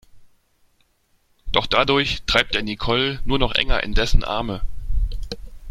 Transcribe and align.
Doch 1.51 1.67
dadurch 1.67 2.23
treibt 2.25 2.55
er 2.55 2.63
Nicole 2.63 3.21
nur 3.23 3.37
noch 3.37 3.53
enger 3.53 3.83
in 3.83 3.93
dessen 3.93 4.23
Arme. 4.23 4.63